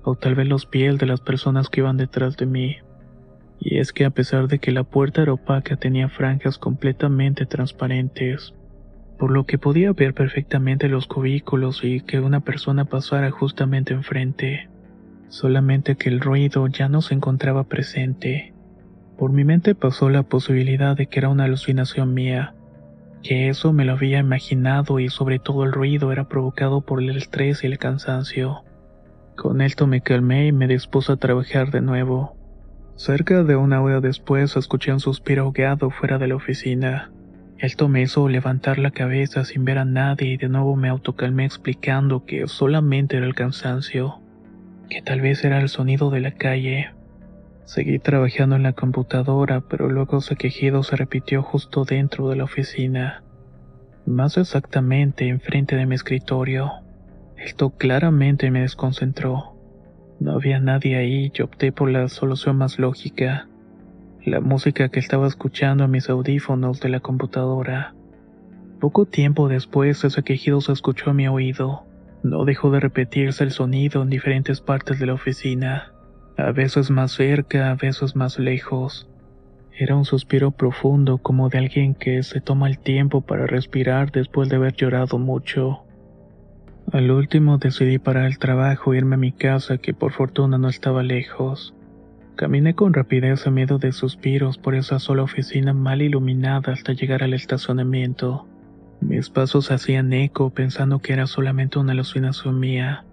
o 0.03 0.15
tal 0.15 0.35
vez 0.35 0.47
los 0.47 0.65
pies 0.65 0.97
de 0.97 1.05
las 1.05 1.19
personas 1.19 1.69
que 1.69 1.81
iban 1.81 1.97
detrás 1.97 2.37
de 2.37 2.45
mí. 2.45 2.77
Y 3.59 3.77
es 3.77 3.91
que 3.91 4.05
a 4.05 4.09
pesar 4.11 4.47
de 4.47 4.59
que 4.59 4.71
la 4.71 4.83
puerta 4.83 5.21
era 5.21 5.33
opaca 5.33 5.75
tenía 5.75 6.09
franjas 6.09 6.57
completamente 6.57 7.45
transparentes, 7.45 8.53
por 9.17 9.31
lo 9.31 9.45
que 9.45 9.57
podía 9.57 9.93
ver 9.93 10.13
perfectamente 10.13 10.89
los 10.89 11.07
cubículos 11.07 11.83
y 11.83 12.01
que 12.01 12.19
una 12.19 12.41
persona 12.41 12.85
pasara 12.85 13.31
justamente 13.31 13.93
enfrente, 13.93 14.69
solamente 15.29 15.95
que 15.95 16.09
el 16.09 16.19
ruido 16.19 16.67
ya 16.67 16.89
no 16.89 17.01
se 17.01 17.13
encontraba 17.13 17.63
presente. 17.63 18.53
Por 19.17 19.31
mi 19.31 19.43
mente 19.45 19.75
pasó 19.75 20.09
la 20.09 20.23
posibilidad 20.23 20.97
de 20.97 21.07
que 21.07 21.19
era 21.19 21.29
una 21.29 21.45
alucinación 21.45 22.13
mía, 22.13 22.55
que 23.23 23.49
eso 23.49 23.73
me 23.73 23.85
lo 23.85 23.93
había 23.93 24.19
imaginado 24.19 24.99
y 24.99 25.09
sobre 25.09 25.39
todo 25.39 25.63
el 25.63 25.71
ruido 25.71 26.11
era 26.11 26.27
provocado 26.27 26.81
por 26.81 27.01
el 27.01 27.15
estrés 27.15 27.63
y 27.63 27.67
el 27.67 27.79
cansancio. 27.79 28.63
Con 29.37 29.61
esto 29.61 29.87
me 29.87 30.01
calmé 30.01 30.47
y 30.47 30.51
me 30.51 30.67
dispuse 30.67 31.11
a 31.11 31.17
trabajar 31.17 31.71
de 31.71 31.81
nuevo. 31.81 32.35
Cerca 32.95 33.43
de 33.43 33.55
una 33.55 33.81
hora 33.81 33.99
después 33.99 34.55
escuché 34.55 34.93
un 34.93 34.99
suspiro 34.99 35.43
ahogado 35.43 35.89
fuera 35.89 36.17
de 36.17 36.27
la 36.27 36.35
oficina. 36.35 37.11
Esto 37.57 37.87
me 37.87 38.01
hizo 38.01 38.27
levantar 38.27 38.79
la 38.79 38.91
cabeza 38.91 39.45
sin 39.45 39.63
ver 39.63 39.77
a 39.77 39.85
nadie 39.85 40.33
y 40.33 40.37
de 40.37 40.49
nuevo 40.49 40.75
me 40.75 40.89
autocalmé 40.89 41.45
explicando 41.45 42.25
que 42.25 42.47
solamente 42.47 43.15
era 43.15 43.25
el 43.25 43.33
cansancio, 43.33 44.19
que 44.89 45.01
tal 45.01 45.21
vez 45.21 45.43
era 45.45 45.61
el 45.61 45.69
sonido 45.69 46.09
de 46.09 46.19
la 46.19 46.31
calle. 46.31 46.89
Seguí 47.63 47.97
trabajando 47.97 48.57
en 48.57 48.63
la 48.63 48.73
computadora, 48.73 49.61
pero 49.61 49.89
luego 49.89 50.17
ese 50.17 50.35
quejido 50.35 50.83
se 50.83 50.97
repitió 50.97 51.41
justo 51.41 51.85
dentro 51.85 52.27
de 52.27 52.35
la 52.35 52.43
oficina. 52.43 53.23
Más 54.05 54.37
exactamente 54.37 55.29
enfrente 55.29 55.77
de 55.77 55.85
mi 55.85 55.95
escritorio. 55.95 56.73
Esto 57.37 57.69
claramente 57.71 58.51
me 58.51 58.61
desconcentró. 58.61 59.55
No 60.19 60.33
había 60.33 60.59
nadie 60.59 60.97
ahí 60.97 61.31
y 61.33 61.41
opté 61.41 61.71
por 61.71 61.89
la 61.89 62.07
solución 62.09 62.57
más 62.57 62.77
lógica. 62.79 63.47
La 64.25 64.41
música 64.41 64.89
que 64.89 64.99
estaba 64.99 65.27
escuchando 65.27 65.83
en 65.83 65.91
mis 65.91 66.09
audífonos 66.09 66.79
de 66.79 66.89
la 66.89 66.99
computadora. 66.99 67.93
Poco 68.79 69.05
tiempo 69.05 69.47
después 69.47 70.03
ese 70.03 70.23
quejido 70.23 70.61
se 70.61 70.71
escuchó 70.71 71.11
a 71.11 71.13
mi 71.13 71.27
oído. 71.27 71.85
No 72.23 72.43
dejó 72.43 72.71
de 72.71 72.79
repetirse 72.79 73.43
el 73.43 73.51
sonido 73.51 74.01
en 74.01 74.09
diferentes 74.09 74.61
partes 74.61 74.97
de 74.97 75.05
la 75.05 75.13
oficina, 75.13 75.93
a 76.37 76.51
veces 76.51 76.89
más 76.89 77.11
cerca, 77.11 77.69
a 77.69 77.75
veces 77.75 78.15
más 78.15 78.39
lejos. 78.39 79.07
Era 79.77 79.95
un 79.95 80.05
suspiro 80.05 80.49
profundo 80.49 81.19
como 81.19 81.49
de 81.49 81.59
alguien 81.59 81.93
que 81.93 82.23
se 82.23 82.41
toma 82.41 82.67
el 82.67 82.79
tiempo 82.79 83.21
para 83.21 83.45
respirar 83.45 84.11
después 84.11 84.49
de 84.49 84.55
haber 84.55 84.73
llorado 84.73 85.19
mucho. 85.19 85.83
Al 86.91 87.11
último 87.11 87.59
decidí 87.59 87.99
parar 87.99 88.25
el 88.25 88.39
trabajo 88.39 88.91
e 88.91 88.97
irme 88.97 89.15
a 89.15 89.19
mi 89.19 89.33
casa 89.33 89.77
que 89.77 89.93
por 89.93 90.13
fortuna 90.13 90.57
no 90.57 90.67
estaba 90.67 91.03
lejos. 91.03 91.74
Caminé 92.35 92.75
con 92.75 92.93
rapidez 92.93 93.47
a 93.47 93.51
miedo 93.51 93.77
de 93.77 93.93
suspiros 93.93 94.57
por 94.57 94.75
esa 94.75 94.99
sola 94.99 95.23
oficina 95.23 95.71
mal 95.73 96.01
iluminada 96.01 96.73
hasta 96.73 96.91
llegar 96.91 97.23
al 97.23 97.33
estacionamiento. 97.33 98.45
Mis 98.99 99.29
pasos 99.29 99.71
hacían 99.71 100.11
eco 100.11 100.49
pensando 100.49 100.99
que 100.99 101.13
era 101.13 101.27
solamente 101.27 101.79
una 101.79 101.93
alucinación 101.93 102.59
mía, 102.59 103.05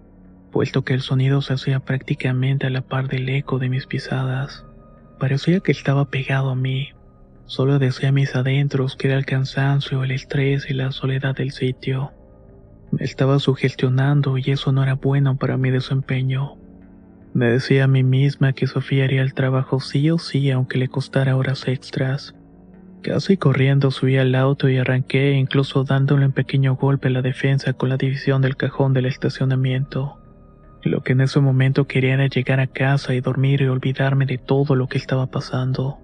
puesto 0.51 0.83
que 0.83 0.93
el 0.93 0.99
sonido 0.99 1.41
se 1.41 1.53
hacía 1.53 1.79
prácticamente 1.79 2.67
a 2.67 2.69
la 2.69 2.81
par 2.81 3.07
del 3.07 3.29
eco 3.29 3.59
de 3.59 3.69
mis 3.69 3.85
pisadas. 3.87 4.65
Parecía 5.19 5.61
que 5.61 5.71
estaba 5.71 6.09
pegado 6.09 6.49
a 6.49 6.55
mí. 6.55 6.89
Solo 7.45 7.79
decía 7.79 8.11
mis 8.11 8.35
adentros 8.35 8.97
que 8.97 9.07
era 9.07 9.17
el 9.17 9.25
cansancio, 9.25 10.03
el 10.03 10.11
estrés 10.11 10.69
y 10.69 10.73
la 10.73 10.91
soledad 10.91 11.33
del 11.33 11.51
sitio. 11.51 12.11
Me 12.91 13.05
estaba 13.05 13.39
sugestionando 13.39 14.37
y 14.37 14.51
eso 14.51 14.73
no 14.73 14.83
era 14.83 14.95
bueno 14.95 15.37
para 15.37 15.55
mi 15.55 15.71
desempeño. 15.71 16.57
Me 17.33 17.49
decía 17.49 17.85
a 17.85 17.87
mí 17.87 18.03
misma 18.03 18.53
que 18.53 18.67
Sofía 18.67 19.05
haría 19.05 19.23
el 19.23 19.33
trabajo 19.33 19.79
sí 19.79 20.11
o 20.11 20.19
sí 20.19 20.51
aunque 20.51 20.77
le 20.77 20.87
costara 20.87 21.35
horas 21.35 21.67
extras. 21.67 22.35
Casi 23.01 23.37
corriendo 23.37 23.89
subí 23.89 24.17
al 24.17 24.35
auto 24.35 24.69
y 24.69 24.77
arranqué 24.77 25.31
incluso 25.33 25.83
dándole 25.83 26.27
un 26.27 26.31
pequeño 26.31 26.75
golpe 26.75 27.07
a 27.07 27.11
la 27.11 27.21
defensa 27.23 27.73
con 27.73 27.89
la 27.89 27.97
división 27.97 28.41
del 28.43 28.55
cajón 28.55 28.93
del 28.93 29.07
estacionamiento. 29.07 30.19
Lo 30.83 31.01
que 31.01 31.13
en 31.13 31.21
ese 31.21 31.39
momento 31.39 31.87
quería 31.87 32.13
era 32.13 32.27
llegar 32.27 32.59
a 32.59 32.67
casa 32.67 33.15
y 33.15 33.21
dormir 33.21 33.61
y 33.61 33.67
olvidarme 33.67 34.25
de 34.25 34.37
todo 34.37 34.75
lo 34.75 34.87
que 34.87 34.99
estaba 34.99 35.27
pasando. 35.27 35.97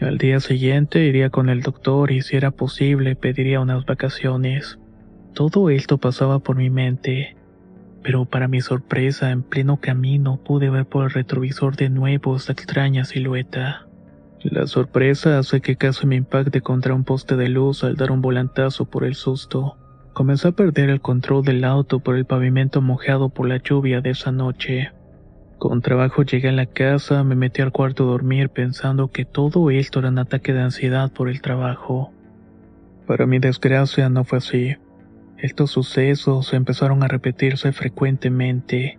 Al 0.00 0.18
día 0.18 0.40
siguiente 0.40 1.04
iría 1.04 1.30
con 1.30 1.50
el 1.50 1.60
doctor 1.60 2.10
y 2.10 2.22
si 2.22 2.36
era 2.36 2.50
posible 2.50 3.16
pediría 3.16 3.60
unas 3.60 3.84
vacaciones. 3.84 4.78
Todo 5.34 5.68
esto 5.68 5.98
pasaba 5.98 6.38
por 6.38 6.56
mi 6.56 6.70
mente, 6.70 7.36
pero 8.04 8.26
para 8.26 8.48
mi 8.48 8.60
sorpresa, 8.60 9.30
en 9.30 9.42
pleno 9.42 9.80
camino 9.80 10.36
pude 10.36 10.68
ver 10.68 10.84
por 10.84 11.04
el 11.04 11.10
retrovisor 11.10 11.74
de 11.74 11.88
nuevo 11.88 12.36
esa 12.36 12.52
extraña 12.52 13.06
silueta. 13.06 13.86
La 14.42 14.66
sorpresa 14.66 15.38
hace 15.38 15.62
que 15.62 15.76
casi 15.76 16.06
me 16.06 16.16
impacte 16.16 16.60
contra 16.60 16.94
un 16.94 17.04
poste 17.04 17.34
de 17.34 17.48
luz 17.48 17.82
al 17.82 17.96
dar 17.96 18.12
un 18.12 18.20
volantazo 18.20 18.84
por 18.84 19.04
el 19.04 19.14
susto. 19.14 19.78
Comencé 20.12 20.48
a 20.48 20.52
perder 20.52 20.90
el 20.90 21.00
control 21.00 21.44
del 21.44 21.64
auto 21.64 21.98
por 22.00 22.16
el 22.16 22.26
pavimento 22.26 22.82
mojado 22.82 23.30
por 23.30 23.48
la 23.48 23.56
lluvia 23.56 24.02
de 24.02 24.10
esa 24.10 24.30
noche. 24.30 24.92
Con 25.56 25.80
trabajo 25.80 26.24
llegué 26.24 26.50
a 26.50 26.52
la 26.52 26.66
casa, 26.66 27.24
me 27.24 27.36
metí 27.36 27.62
al 27.62 27.72
cuarto 27.72 28.04
a 28.04 28.08
dormir 28.08 28.50
pensando 28.50 29.08
que 29.10 29.24
todo 29.24 29.70
esto 29.70 30.00
era 30.00 30.10
un 30.10 30.18
ataque 30.18 30.52
de 30.52 30.60
ansiedad 30.60 31.10
por 31.10 31.30
el 31.30 31.40
trabajo. 31.40 32.12
Para 33.06 33.24
mi 33.24 33.38
desgracia 33.38 34.10
no 34.10 34.24
fue 34.24 34.38
así. 34.38 34.76
Estos 35.44 35.72
sucesos 35.72 36.54
empezaron 36.54 37.02
a 37.02 37.06
repetirse 37.06 37.70
frecuentemente, 37.74 38.98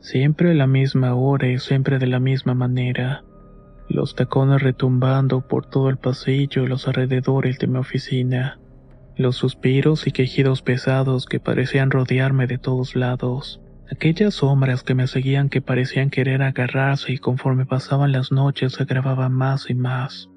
siempre 0.00 0.50
a 0.50 0.54
la 0.54 0.66
misma 0.66 1.14
hora 1.14 1.46
y 1.46 1.60
siempre 1.60 2.00
de 2.00 2.08
la 2.08 2.18
misma 2.18 2.52
manera. 2.52 3.22
Los 3.88 4.16
tacones 4.16 4.60
retumbando 4.60 5.46
por 5.46 5.66
todo 5.66 5.90
el 5.90 5.96
pasillo 5.96 6.64
y 6.64 6.66
los 6.66 6.88
alrededores 6.88 7.60
de 7.60 7.68
mi 7.68 7.78
oficina. 7.78 8.58
Los 9.14 9.36
suspiros 9.36 10.08
y 10.08 10.10
quejidos 10.10 10.62
pesados 10.62 11.26
que 11.26 11.38
parecían 11.38 11.92
rodearme 11.92 12.48
de 12.48 12.58
todos 12.58 12.96
lados. 12.96 13.60
Aquellas 13.88 14.34
sombras 14.34 14.82
que 14.82 14.96
me 14.96 15.06
seguían 15.06 15.48
que 15.48 15.62
parecían 15.62 16.10
querer 16.10 16.42
agarrarse 16.42 17.12
y 17.12 17.18
conforme 17.18 17.66
pasaban 17.66 18.10
las 18.10 18.32
noches 18.32 18.72
se 18.72 18.82
agravaban 18.82 19.32
más 19.32 19.70
y 19.70 19.74
más. 19.74 20.28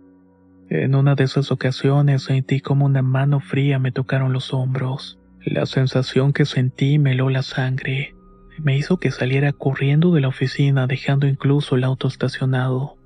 En 0.69 0.93
una 0.93 1.15
de 1.15 1.23
esas 1.23 1.51
ocasiones 1.51 2.25
sentí 2.25 2.61
como 2.61 2.85
una 2.85 3.01
mano 3.01 3.39
fría 3.39 3.79
me 3.79 3.91
tocaron 3.91 4.33
los 4.33 4.53
hombros. 4.53 5.17
La 5.49 5.65
sensación 5.65 6.33
que 6.33 6.43
sentí 6.43 6.99
me 6.99 7.13
heló 7.13 7.29
la 7.29 7.41
sangre. 7.41 8.13
Me 8.61 8.77
hizo 8.77 8.97
que 8.97 9.11
saliera 9.11 9.53
corriendo 9.53 10.13
de 10.13 10.19
la 10.19 10.27
oficina 10.27 10.87
dejando 10.87 11.25
incluso 11.25 11.77
el 11.77 11.85
auto 11.85 12.09
estacionado. 12.09 12.97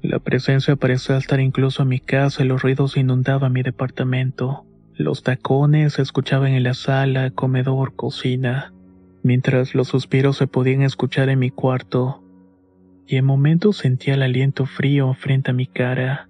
La 0.00 0.20
presencia 0.20 0.76
parecía 0.76 1.16
estar 1.16 1.40
incluso 1.40 1.82
en 1.82 1.88
mi 1.88 1.98
casa 1.98 2.44
y 2.44 2.46
los 2.46 2.62
ruidos 2.62 2.96
inundaban 2.96 3.52
mi 3.52 3.64
departamento. 3.64 4.66
Los 4.94 5.24
tacones 5.24 5.94
se 5.94 6.02
escuchaban 6.02 6.52
en 6.52 6.62
la 6.62 6.74
sala, 6.74 7.32
comedor, 7.32 7.96
cocina, 7.96 8.72
mientras 9.24 9.74
los 9.74 9.88
suspiros 9.88 10.36
se 10.36 10.46
podían 10.46 10.82
escuchar 10.82 11.28
en 11.28 11.40
mi 11.40 11.50
cuarto. 11.50 12.22
Y 13.04 13.16
en 13.16 13.24
momentos 13.24 13.78
sentía 13.78 14.14
el 14.14 14.22
aliento 14.22 14.64
frío 14.64 15.12
frente 15.14 15.50
a 15.50 15.54
mi 15.54 15.66
cara, 15.66 16.28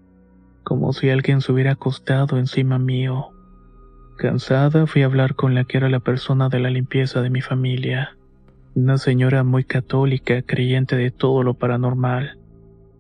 como 0.64 0.94
si 0.94 1.10
alguien 1.10 1.42
se 1.42 1.52
hubiera 1.52 1.72
acostado 1.72 2.38
encima 2.38 2.78
mío. 2.78 3.34
Cansada 4.18 4.88
fui 4.88 5.02
a 5.02 5.06
hablar 5.06 5.36
con 5.36 5.54
la 5.54 5.62
que 5.62 5.76
era 5.76 5.88
la 5.88 6.00
persona 6.00 6.48
de 6.48 6.58
la 6.58 6.70
limpieza 6.70 7.22
de 7.22 7.30
mi 7.30 7.40
familia, 7.40 8.16
una 8.74 8.98
señora 8.98 9.44
muy 9.44 9.62
católica, 9.62 10.42
creyente 10.42 10.96
de 10.96 11.12
todo 11.12 11.44
lo 11.44 11.54
paranormal. 11.54 12.36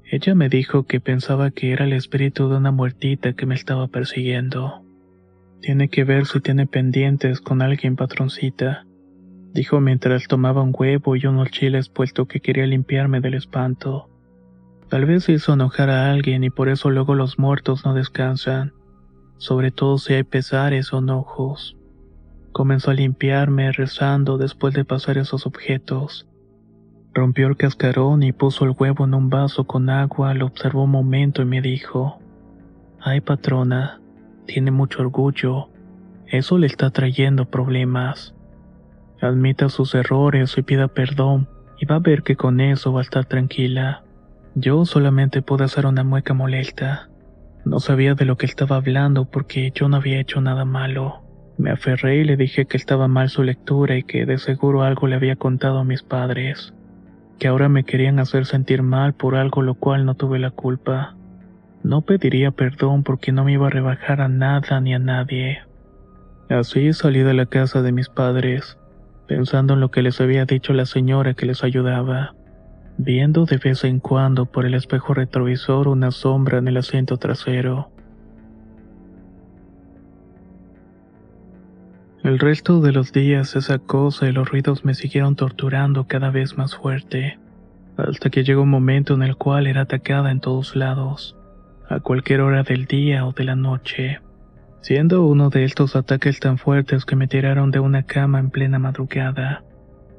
Ella 0.04 0.36
me 0.36 0.48
dijo 0.48 0.84
que 0.84 1.00
pensaba 1.00 1.50
que 1.50 1.72
era 1.72 1.86
el 1.86 1.92
espíritu 1.92 2.48
de 2.48 2.58
una 2.58 2.70
muertita 2.70 3.32
que 3.32 3.46
me 3.46 3.56
estaba 3.56 3.88
persiguiendo. 3.88 4.84
Tiene 5.60 5.88
que 5.88 6.04
ver 6.04 6.24
si 6.24 6.38
tiene 6.38 6.68
pendientes 6.68 7.40
con 7.40 7.62
alguien 7.62 7.96
patroncita, 7.96 8.86
dijo 9.52 9.80
mientras 9.80 10.28
tomaba 10.28 10.62
un 10.62 10.72
huevo 10.72 11.16
y 11.16 11.26
unos 11.26 11.50
chiles 11.50 11.88
puesto 11.88 12.26
que 12.26 12.38
quería 12.38 12.64
limpiarme 12.64 13.20
del 13.20 13.34
espanto. 13.34 14.08
Tal 14.88 15.04
vez 15.04 15.28
hizo 15.28 15.54
enojar 15.54 15.90
a 15.90 16.12
alguien 16.12 16.44
y 16.44 16.50
por 16.50 16.68
eso 16.68 16.90
luego 16.90 17.16
los 17.16 17.40
muertos 17.40 17.84
no 17.84 17.92
descansan 17.92 18.77
sobre 19.38 19.70
todo 19.70 19.98
si 19.98 20.14
hay 20.14 20.24
pesares 20.24 20.92
o 20.92 20.98
enojos. 20.98 21.76
Comenzó 22.52 22.90
a 22.90 22.94
limpiarme 22.94 23.72
rezando 23.72 24.36
después 24.36 24.74
de 24.74 24.84
pasar 24.84 25.16
esos 25.16 25.46
objetos. 25.46 26.28
Rompió 27.14 27.46
el 27.46 27.56
cascarón 27.56 28.22
y 28.22 28.32
puso 28.32 28.64
el 28.64 28.74
huevo 28.78 29.04
en 29.04 29.14
un 29.14 29.30
vaso 29.30 29.64
con 29.64 29.90
agua, 29.90 30.34
lo 30.34 30.46
observó 30.46 30.84
un 30.84 30.90
momento 30.90 31.42
y 31.42 31.46
me 31.46 31.62
dijo, 31.62 32.18
Ay 33.00 33.20
patrona, 33.20 34.00
tiene 34.46 34.70
mucho 34.70 35.00
orgullo, 35.00 35.70
eso 36.26 36.58
le 36.58 36.66
está 36.66 36.90
trayendo 36.90 37.46
problemas. 37.46 38.34
Admita 39.20 39.68
sus 39.68 39.94
errores 39.94 40.56
y 40.58 40.62
pida 40.62 40.88
perdón 40.88 41.48
y 41.80 41.86
va 41.86 41.96
a 41.96 42.00
ver 42.00 42.22
que 42.22 42.36
con 42.36 42.60
eso 42.60 42.92
va 42.92 43.00
a 43.00 43.02
estar 43.02 43.24
tranquila. 43.24 44.02
Yo 44.54 44.84
solamente 44.84 45.42
puedo 45.42 45.64
hacer 45.64 45.86
una 45.86 46.04
mueca 46.04 46.34
molesta. 46.34 47.07
No 47.68 47.80
sabía 47.80 48.14
de 48.14 48.24
lo 48.24 48.38
que 48.38 48.46
estaba 48.46 48.76
hablando 48.76 49.26
porque 49.26 49.72
yo 49.74 49.90
no 49.90 49.96
había 49.98 50.20
hecho 50.20 50.40
nada 50.40 50.64
malo. 50.64 51.20
Me 51.58 51.70
aferré 51.70 52.16
y 52.16 52.24
le 52.24 52.38
dije 52.38 52.64
que 52.64 52.78
estaba 52.78 53.08
mal 53.08 53.28
su 53.28 53.42
lectura 53.42 53.94
y 53.98 54.04
que 54.04 54.24
de 54.24 54.38
seguro 54.38 54.84
algo 54.84 55.06
le 55.06 55.16
había 55.16 55.36
contado 55.36 55.78
a 55.78 55.84
mis 55.84 56.02
padres, 56.02 56.72
que 57.38 57.46
ahora 57.46 57.68
me 57.68 57.84
querían 57.84 58.20
hacer 58.20 58.46
sentir 58.46 58.82
mal 58.82 59.12
por 59.12 59.36
algo 59.36 59.60
lo 59.60 59.74
cual 59.74 60.06
no 60.06 60.14
tuve 60.14 60.38
la 60.38 60.50
culpa. 60.50 61.14
No 61.82 62.00
pediría 62.00 62.52
perdón 62.52 63.02
porque 63.02 63.32
no 63.32 63.44
me 63.44 63.52
iba 63.52 63.66
a 63.66 63.70
rebajar 63.70 64.22
a 64.22 64.28
nada 64.28 64.80
ni 64.80 64.94
a 64.94 64.98
nadie. 64.98 65.58
Así 66.48 66.94
salí 66.94 67.20
de 67.20 67.34
la 67.34 67.44
casa 67.44 67.82
de 67.82 67.92
mis 67.92 68.08
padres, 68.08 68.78
pensando 69.26 69.74
en 69.74 69.80
lo 69.80 69.90
que 69.90 70.00
les 70.00 70.22
había 70.22 70.46
dicho 70.46 70.72
la 70.72 70.86
señora 70.86 71.34
que 71.34 71.44
les 71.44 71.62
ayudaba 71.62 72.32
viendo 72.98 73.46
de 73.46 73.56
vez 73.56 73.84
en 73.84 74.00
cuando 74.00 74.46
por 74.46 74.66
el 74.66 74.74
espejo 74.74 75.14
retrovisor 75.14 75.86
una 75.86 76.10
sombra 76.10 76.58
en 76.58 76.68
el 76.68 76.76
asiento 76.76 77.16
trasero. 77.16 77.90
El 82.24 82.40
resto 82.40 82.80
de 82.80 82.92
los 82.92 83.12
días 83.12 83.54
esa 83.54 83.78
cosa 83.78 84.28
y 84.28 84.32
los 84.32 84.50
ruidos 84.50 84.84
me 84.84 84.94
siguieron 84.94 85.36
torturando 85.36 86.08
cada 86.08 86.30
vez 86.30 86.58
más 86.58 86.76
fuerte, 86.76 87.38
hasta 87.96 88.28
que 88.28 88.42
llegó 88.42 88.62
un 88.62 88.70
momento 88.70 89.14
en 89.14 89.22
el 89.22 89.36
cual 89.36 89.68
era 89.68 89.82
atacada 89.82 90.32
en 90.32 90.40
todos 90.40 90.74
lados, 90.74 91.36
a 91.88 92.00
cualquier 92.00 92.40
hora 92.40 92.64
del 92.64 92.86
día 92.86 93.24
o 93.24 93.32
de 93.32 93.44
la 93.44 93.54
noche, 93.54 94.20
siendo 94.80 95.24
uno 95.24 95.48
de 95.48 95.64
estos 95.64 95.94
ataques 95.94 96.40
tan 96.40 96.58
fuertes 96.58 97.04
que 97.04 97.16
me 97.16 97.28
tiraron 97.28 97.70
de 97.70 97.78
una 97.78 98.02
cama 98.02 98.40
en 98.40 98.50
plena 98.50 98.80
madrugada. 98.80 99.62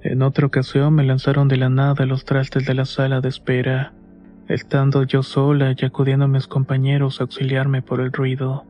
En 0.02 0.22
otra 0.22 0.48
ocasión 0.48 0.94
me 0.94 1.04
lanzaron 1.04 1.48
de 1.48 1.58
la 1.58 1.70
nada 1.70 2.06
los 2.06 2.24
trastes 2.24 2.66
de 2.66 2.74
la 2.74 2.86
sala 2.86 3.20
de 3.20 3.28
espera, 3.28 3.94
estando 4.48 5.04
yo 5.04 5.24
sola 5.24 5.76
y 5.78 5.86
acudiendo 5.86 6.26
a 6.26 6.30
mis 6.30 6.48
compañeros 6.48 7.20
a 7.20 7.24
auxiliarme 7.24 7.82
por 7.82 8.00
el 8.00 8.12
ruido. 8.12 8.66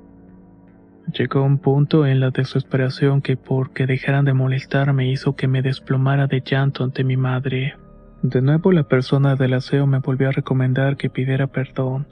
Llegó 1.14 1.44
un 1.44 1.58
punto 1.60 2.06
en 2.06 2.20
la 2.20 2.32
desesperación 2.32 3.22
que 3.22 3.38
porque 3.38 3.86
dejaran 3.86 4.26
de 4.26 4.34
molestarme 4.34 5.10
hizo 5.10 5.36
que 5.36 5.48
me 5.48 5.62
desplomara 5.62 6.28
de 6.28 6.42
llanto 6.42 6.84
ante 6.84 7.04
mi 7.04 7.18
madre. 7.18 7.76
De 8.22 8.42
nuevo 8.42 8.72
la 8.72 8.84
persona 8.84 9.36
del 9.36 9.54
aseo 9.54 9.88
me 9.88 10.00
volvió 10.00 10.30
a 10.30 10.34
recomendar 10.34 10.98
que 10.98 11.10
pidiera 11.10 11.48
perdón, 11.48 12.08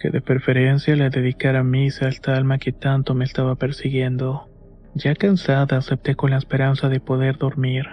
que 0.00 0.10
de 0.10 0.20
preferencia 0.20 0.96
le 0.96 1.10
dedicara 1.10 1.62
misa 1.62 2.06
a 2.06 2.08
esta 2.08 2.34
alma 2.34 2.58
que 2.58 2.72
tanto 2.72 3.14
me 3.14 3.24
estaba 3.24 3.56
persiguiendo. 3.56 4.48
Ya 4.94 5.14
cansada 5.14 5.76
acepté 5.76 6.14
con 6.14 6.30
la 6.30 6.38
esperanza 6.38 6.88
de 6.88 7.00
poder 7.00 7.36
dormir. 7.36 7.86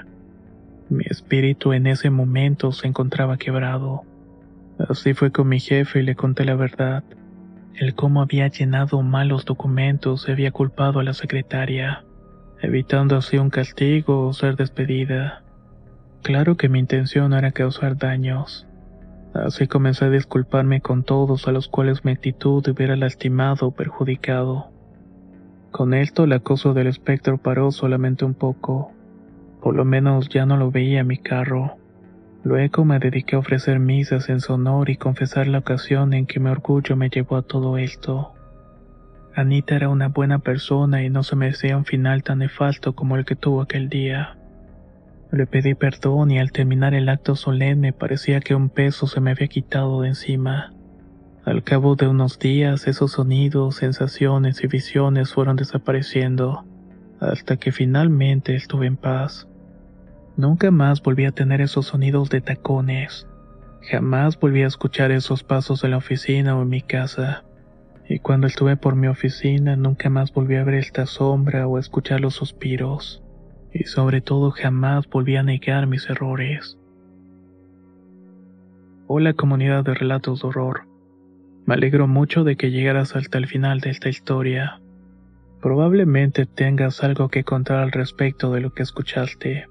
Mi 0.90 1.04
espíritu 1.10 1.74
en 1.74 1.88
ese 1.88 2.10
momento 2.10 2.72
se 2.72 2.88
encontraba 2.88 3.38
quebrado. 3.38 4.04
Así 4.90 5.14
fue 5.14 5.32
con 5.32 5.48
mi 5.48 5.60
jefe 5.60 6.00
y 6.00 6.04
le 6.04 6.16
conté 6.16 6.46
la 6.46 6.56
verdad. 6.56 7.04
El 7.76 7.96
cómo 7.96 8.22
había 8.22 8.48
llenado 8.48 9.02
mal 9.02 9.30
los 9.30 9.46
documentos 9.46 10.28
y 10.28 10.32
había 10.32 10.52
culpado 10.52 11.00
a 11.00 11.04
la 11.04 11.14
secretaria, 11.14 12.04
evitando 12.62 13.18
así 13.18 13.38
un 13.38 13.50
castigo 13.50 14.28
o 14.28 14.34
ser 14.34 14.56
despedida. 14.56 15.44
Claro 16.22 16.56
que 16.56 16.70
mi 16.70 16.80
intención 16.80 17.34
era 17.34 17.52
causar 17.52 17.98
daños. 17.98 18.68
Así 19.34 19.68
comencé 19.68 20.06
a 20.06 20.10
disculparme 20.10 20.80
con 20.80 21.04
todos 21.04 21.48
a 21.48 21.52
los 21.52 21.68
cuales 21.68 22.06
mi 22.06 22.12
actitud 22.12 22.66
hubiera 22.68 22.96
lastimado 22.96 23.68
o 23.68 23.72
perjudicado. 23.72 24.72
Con 25.72 25.94
esto 25.94 26.24
el 26.24 26.32
acoso 26.32 26.74
del 26.74 26.88
espectro 26.88 27.38
paró 27.38 27.72
solamente 27.72 28.24
un 28.24 28.34
poco. 28.34 28.95
Por 29.66 29.76
lo 29.76 29.84
menos 29.84 30.30
ya 30.30 30.46
no 30.46 30.58
lo 30.58 30.70
veía 30.70 31.04
mi 31.04 31.18
carro. 31.18 31.78
Luego 32.44 32.86
me 32.86 33.00
dediqué 33.00 33.36
a 33.36 33.40
ofrecer 33.40 33.80
misas 33.80 34.30
en 34.30 34.40
su 34.40 34.54
honor 34.54 34.92
y 34.92 34.96
confesar 34.96 35.48
la 35.48 35.58
ocasión 35.58 36.14
en 36.14 36.28
que 36.28 36.40
mi 36.40 36.52
orgullo 36.52 36.96
me 36.96 37.10
llevó 37.10 37.38
a 37.38 37.42
todo 37.42 37.80
esto. 37.80 38.34
Anita 39.34 39.76
era 39.76 39.90
una 39.90 40.10
buena 40.10 40.38
persona 40.38 41.02
y 41.02 41.10
no 41.10 41.24
se 41.24 41.36
merecía 41.36 41.78
un 41.78 41.86
final 41.86 42.22
tan 42.22 42.38
nefasto 42.38 42.94
como 42.94 43.16
el 43.16 43.26
que 43.26 43.36
tuvo 43.36 43.64
aquel 43.64 43.90
día. 43.90 44.38
Le 45.32 45.48
pedí 45.48 45.74
perdón 45.74 46.30
y 46.30 46.38
al 46.38 46.52
terminar 46.52 46.94
el 46.94 47.10
acto 47.10 47.36
solemne 47.36 47.92
parecía 47.92 48.42
que 48.42 48.54
un 48.54 48.70
peso 48.70 49.08
se 49.08 49.20
me 49.20 49.32
había 49.32 49.48
quitado 49.48 50.02
de 50.02 50.10
encima. 50.10 50.74
Al 51.44 51.64
cabo 51.64 51.96
de 51.96 52.08
unos 52.08 52.38
días 52.38 52.86
esos 52.86 53.14
sonidos, 53.14 53.78
sensaciones 53.78 54.64
y 54.64 54.68
visiones 54.68 55.34
fueron 55.34 55.56
desapareciendo, 55.56 56.66
hasta 57.20 57.58
que 57.58 57.72
finalmente 57.72 58.54
estuve 58.54 58.86
en 58.86 58.98
paz. 58.98 59.48
Nunca 60.38 60.70
más 60.70 61.02
volví 61.02 61.24
a 61.24 61.32
tener 61.32 61.62
esos 61.62 61.86
sonidos 61.86 62.30
de 62.30 62.42
tacones. 62.42 63.26
Jamás 63.90 64.38
volví 64.38 64.64
a 64.64 64.68
escuchar 64.68 65.12
esos 65.12 65.44
pasos 65.44 65.84
en 65.86 65.92
la 65.92 65.98
oficina 65.98 66.58
o 66.58 66.64
en 66.64 66.70
mi 66.70 66.82
casa. 66.82 67.46
Y 68.10 68.20
cuando 68.20 68.46
estuve 68.46 68.76
por 68.76 68.96
mi 68.96 69.08
oficina, 69.08 69.78
nunca 69.78 70.10
más 70.10 70.34
volví 70.34 70.56
a 70.56 70.66
ver 70.66 70.76
esta 70.76 71.06
sombra 71.06 71.68
o 71.68 71.78
a 71.78 71.80
escuchar 71.80 72.20
los 72.20 72.34
suspiros. 72.34 73.24
Y 73.74 73.86
sobre 73.86 74.20
todo 74.20 74.52
jamás 74.52 75.08
volví 75.08 75.38
a 75.38 75.44
negar 75.44 75.88
mis 75.88 76.10
errores. 76.10 76.78
Hola 79.08 79.34
comunidad 79.34 79.86
de 79.86 79.94
relatos 79.94 80.42
de 80.42 80.48
horror. 80.50 80.82
Me 81.66 81.76
alegro 81.76 82.08
mucho 82.08 82.44
de 82.44 82.58
que 82.58 82.72
llegaras 82.72 83.16
hasta 83.16 83.38
el 83.38 83.48
final 83.48 83.80
de 83.80 83.92
esta 83.92 84.10
historia. 84.10 84.82
Probablemente 85.62 86.46
tengas 86.46 87.04
algo 87.04 87.30
que 87.30 87.46
contar 87.46 87.78
al 87.78 87.92
respecto 87.92 88.52
de 88.52 88.62
lo 88.62 88.74
que 88.74 88.84
escuchaste. 88.84 89.68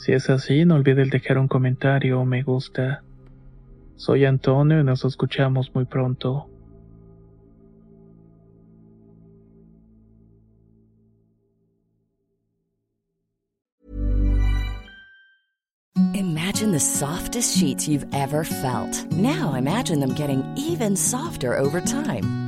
Si 0.00 0.12
es 0.12 0.30
así, 0.30 0.64
no 0.64 0.76
olvides 0.76 1.10
dejar 1.10 1.36
un 1.36 1.46
comentario 1.46 2.20
o 2.20 2.24
me 2.24 2.42
gusta. 2.42 3.02
Soy 3.96 4.24
Antonio 4.24 4.80
y 4.80 4.82
nos 4.82 5.04
escuchamos 5.04 5.74
muy 5.74 5.84
pronto. 5.84 6.48
Imagine 16.14 16.72
the 16.72 16.80
softest 16.80 17.58
sheets 17.58 17.86
you've 17.86 18.06
ever 18.14 18.42
felt. 18.42 19.04
Now 19.12 19.52
imagine 19.52 20.00
them 20.00 20.14
getting 20.14 20.42
even 20.56 20.96
softer 20.96 21.58
over 21.58 21.82
time. 21.82 22.39